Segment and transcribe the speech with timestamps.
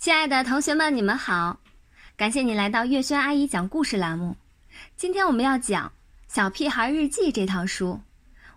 [0.00, 1.60] 亲爱的同学们，你们好！
[2.16, 4.34] 感谢你来到月轩阿姨讲故事栏目。
[4.96, 5.86] 今天我们要讲
[6.34, 8.00] 《小屁孩日记》这套书，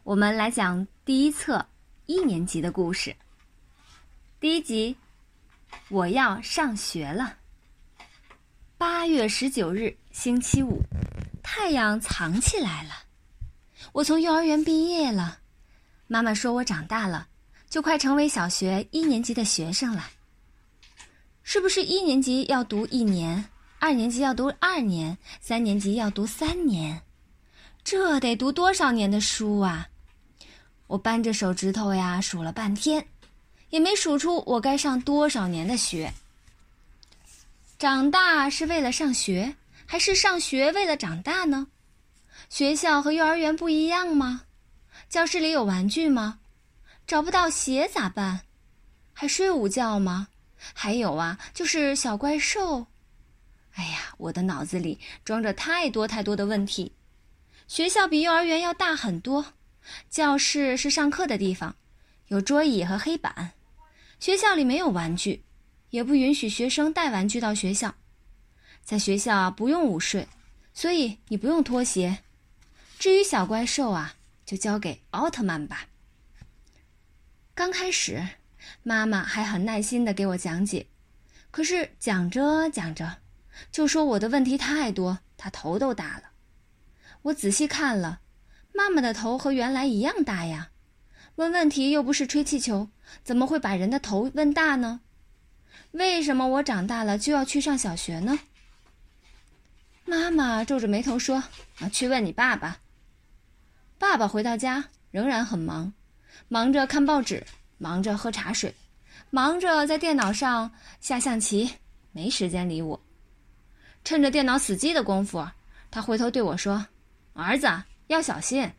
[0.04, 1.66] 我们来讲第一册
[2.06, 3.14] 一年级的故事。
[4.40, 4.96] 第一集，
[5.90, 7.36] 我要上学了。
[8.78, 10.80] 八月十九日，星期五，
[11.44, 12.92] 太阳藏起来了。
[13.92, 15.40] 我从幼儿园毕业了，
[16.08, 17.28] 妈妈说我长大了，
[17.70, 20.06] 就快成为小学一年级的学生了。
[21.44, 23.46] 是不是一年级要读一年，
[23.78, 27.02] 二年级要读二年，三年级要读三年？
[27.84, 29.90] 这得读多少年的书啊！
[30.88, 33.06] 我扳着手指头呀数了半天，
[33.70, 36.14] 也没数出我该上多少年的学。
[37.78, 41.68] 长大是为了上学，还是上学为了长大呢？
[42.50, 44.44] 学校和幼儿园不一样吗？
[45.10, 46.40] 教室里有玩具吗？
[47.06, 48.42] 找不到鞋咋办？
[49.12, 50.30] 还睡午觉吗？
[50.74, 52.88] 还有啊，就是小怪兽。
[53.74, 56.94] 哎呀，我的脑子里装着太多太多的问题。
[57.68, 59.54] 学校比幼儿园要大很多，
[60.10, 61.76] 教室是上课的地方，
[62.28, 63.54] 有桌椅和黑板。
[64.20, 65.44] 学校里没有玩具，
[65.90, 67.96] 也不允许学生带玩具到学校。
[68.84, 70.28] 在学校不用午睡，
[70.74, 72.20] 所以你不用脱鞋。
[73.00, 74.16] 至于小怪兽啊，
[74.46, 75.88] 就交给奥特曼吧。
[77.56, 78.24] 刚开始。
[78.84, 80.88] 妈妈还很耐心地给我讲解，
[81.52, 83.18] 可是讲着讲着，
[83.72, 86.32] 就说我的问题太多，她头都大了。
[87.24, 88.22] 我仔细看了，
[88.74, 90.72] 妈妈的头和原来一样大呀。
[91.36, 92.90] 问问题又不是吹气球，
[93.24, 95.02] 怎么会把人的头问大呢？
[95.92, 98.40] 为什么我长大了就要去上小学呢？
[100.06, 101.44] 妈妈皱着眉头说
[101.80, 102.80] ：“啊，去问你爸爸。”
[103.98, 105.94] 爸爸回到家仍然很忙，
[106.50, 107.46] 忙着看报纸。
[107.78, 108.74] 忙着喝茶水，
[109.30, 110.72] 忙着在电脑上
[111.02, 111.70] 下象棋，
[112.12, 113.00] 没时间理我。
[114.04, 115.48] 趁着电脑死机的功夫，
[115.90, 116.86] 他回头对我说
[117.34, 117.68] ：“儿子
[118.08, 118.72] 要小心。”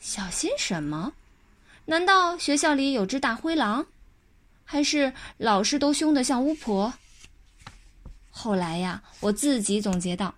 [0.00, 1.12] 小心什么？
[1.84, 3.86] 难道学校里有只大灰狼？
[4.64, 6.92] 还是老师都凶得像巫婆？
[8.30, 10.34] 后来呀，我自己总结道：“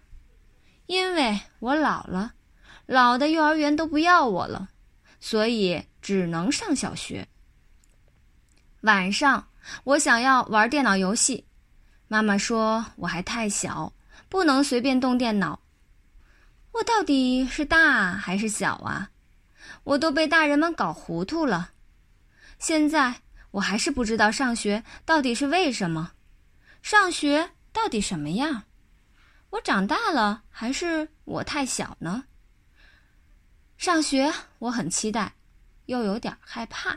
[0.87, 2.35] 因为我老了，
[2.87, 4.69] 老的幼儿园都不要我了，
[5.19, 7.27] 所以只能上小学。”
[8.83, 9.49] 晚上，
[9.83, 11.45] 我想要玩电脑游戏，
[12.07, 13.93] 妈妈说我还太小，
[14.29, 15.61] 不能随便动电脑。
[16.71, 19.11] 我到底是大还是小啊？
[19.83, 21.73] 我都被大人们搞糊涂了。
[22.61, 26.13] 现在我还是不知道上学到底是为什么，
[26.81, 28.63] 上学到底什么样？
[29.51, 32.25] 我长大了还是我太小呢？
[33.77, 35.35] 上学我很期待，
[35.87, 36.97] 又有点害怕。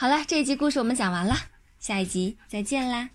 [0.00, 1.36] 好了，这一集故事我们讲完了，
[1.78, 3.10] 下一集再见啦。